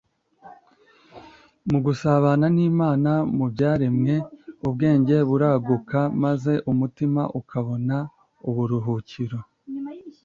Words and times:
Mu 1.69 1.77
gusabana 1.85 2.45
n'Imana 2.55 3.11
mu 3.37 3.45
byaremwe, 3.53 4.13
ubwenge 4.67 5.15
buraguka 5.29 5.99
maze 6.23 6.53
umutima 6.71 7.21
ukabona 7.39 7.95
uburuhukiro. 8.49 9.39